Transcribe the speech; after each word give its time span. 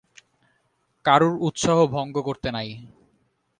কারুর 1.05 1.35
উৎসাহ 1.47 1.77
ভঙ্গ 1.95 2.15
করতে 2.27 2.49
নাই। 2.51 2.69